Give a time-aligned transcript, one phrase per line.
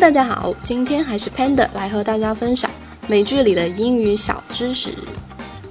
[0.00, 2.70] 家好，今天还是 Panda 来和大家分享
[3.06, 4.94] 美剧里的英语小知识。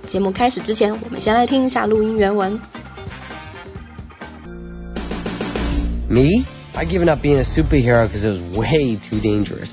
[0.09, 2.59] 节目开始之前，我们先来听一下录音原文。
[6.09, 6.45] Me?
[6.73, 9.69] I given up being a superhero because it was way too dangerous.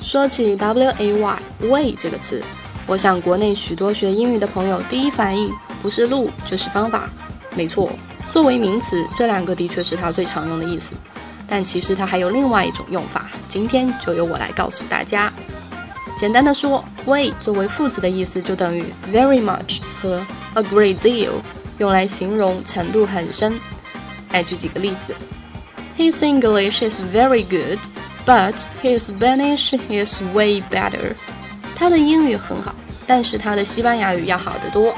[0.00, 2.42] 说起 W A Y way 这个词，
[2.86, 7.10] 我想国内许多学英语的朋友第一反应不是路就是方法。
[7.56, 7.90] 没错，
[8.32, 10.96] 作为名词，这两个的确是它最常用的意思。
[11.48, 15.32] 但其实它还有另外一种用法，今天就由我来告诉大家。
[16.18, 20.24] 简单的说，way 作为副词的意思就等于 very much 和
[20.54, 21.40] a great deal，
[21.78, 23.58] 用来形容程度很深。
[24.30, 25.14] 来举几个例子
[25.98, 27.78] ，His English is very good,
[28.24, 31.14] but his Spanish is way better。
[31.74, 32.74] 他的英语很好，
[33.06, 34.94] 但是他的西班牙语要好得多。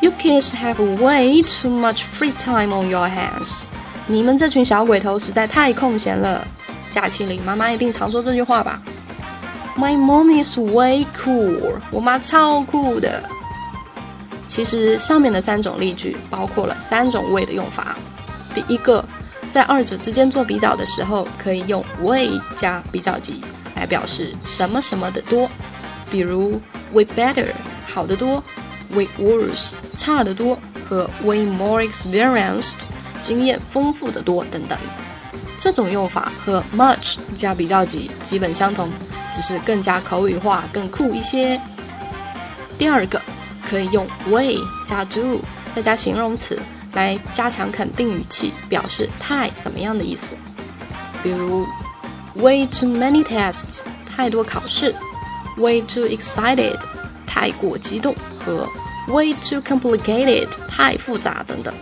[0.00, 3.64] You kids have way too much free time on your hands。
[4.08, 6.46] 你们这群小鬼头实在太空闲了。
[6.92, 8.80] 假期里，妈妈一定常说这句话吧
[9.76, 11.80] ？My mom is way cool。
[11.90, 13.28] 我妈超酷的。
[14.48, 17.96] 其实上面的三种例句包括了三种 way 的用法。
[18.54, 19.04] 第一个，
[19.52, 23.42] 在二者之间做比较的时候，可以用 way 加比较级
[23.74, 25.50] 来表示什么什么的多。
[26.10, 26.60] 比如
[26.92, 27.48] way better
[27.86, 28.42] 好得多
[28.92, 30.56] ，way worse 差得多，
[30.88, 32.76] 和 way more experienced
[33.22, 34.78] 经验丰富的多等等。
[35.60, 38.90] 这种用法和 much 加比较级基本相同，
[39.32, 41.60] 只是更加口语化、更酷一些。
[42.78, 43.20] 第二个。
[43.68, 45.40] 可以用 way 加 do
[45.74, 46.56] 再加形容词
[46.92, 50.36] 来加强肯定语气，表示太怎么样的意思。
[51.20, 51.66] 比如
[52.36, 54.94] way too many tests 太多考试
[55.56, 56.78] ，way too excited
[57.26, 58.68] 太过激动和
[59.08, 61.74] way too complicated 太复杂等等。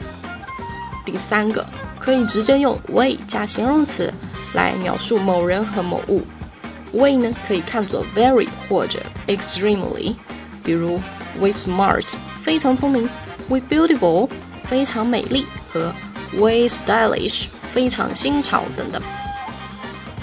[1.04, 1.64] 第三个
[1.98, 4.12] 可以直接用 way 加形容词
[4.54, 6.22] 来描述某人和某物。
[6.92, 10.16] way 呢可以看作 very 或者 extremely，
[10.62, 11.00] 比如。
[11.40, 12.06] We smart
[12.44, 13.10] 非常聪明
[13.48, 14.28] ，We beautiful
[14.68, 15.92] 非常美丽和
[16.32, 19.02] We stylish 非常新潮等等。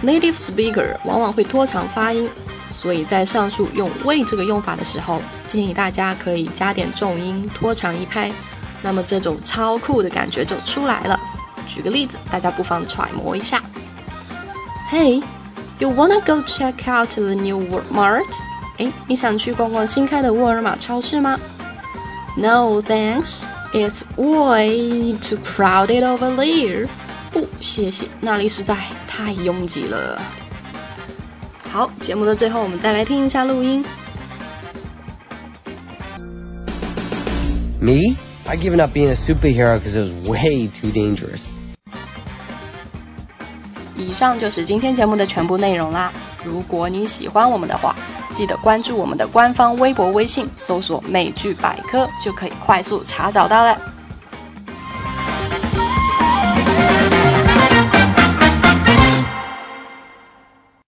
[0.02, 2.30] Native speaker 往往会拖长发音，
[2.72, 8.32] 所以在上述用 we 这个用法的时候，建议大家可以加点重音，拖长一拍，
[8.84, 11.20] 那么这种超酷的感觉就出来了。
[11.68, 13.62] 举个例子，大家不妨揣摩一下。
[14.92, 15.24] Hey,
[15.80, 18.26] you wanna go check out the new Walmart?
[18.78, 21.40] 哎，你想去逛逛新开的沃尔玛超市吗
[22.36, 23.44] ？No thanks,
[23.74, 26.88] it's way too crowded over there.
[27.32, 28.76] 不，谢谢，那里实在
[29.08, 30.22] 太拥挤了。
[31.72, 33.86] 好，节目的最后，我们再来听一下录音。
[37.80, 38.18] Me?
[38.46, 41.42] I given up being a superhero because it was way too dangerous.
[43.96, 46.12] 以上就是今天节目的全部内容啦。
[46.44, 47.96] 如果你喜欢我们的话，
[48.34, 53.80] 记得关注我们的官方微博、微信，搜索“美剧百科”就可以快速查找到了。